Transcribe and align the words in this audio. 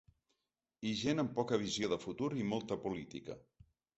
I 0.91 0.93
gent 1.01 1.23
amb 1.25 1.35
poca 1.41 1.59
visió 1.65 1.91
de 1.93 1.99
futur 2.07 2.31
i 2.39 2.47
molta 2.55 2.79
política. 2.87 3.39